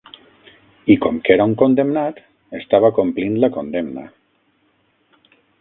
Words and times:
I 0.93 0.95
com 1.03 1.19
que 1.27 1.35
era 1.35 1.45
un 1.49 1.53
condemnat, 1.63 2.23
estava 2.63 2.93
complint 3.01 3.39
la 3.45 3.53
condemna. 3.59 4.11